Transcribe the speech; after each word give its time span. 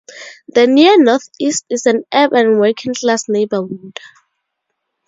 The 0.47 0.65
Near 0.65 0.97
Northeast 0.97 1.65
is 1.69 1.85
an 1.85 2.05
urban 2.11 2.57
working-class 2.57 3.29
neighborhood. 3.29 3.99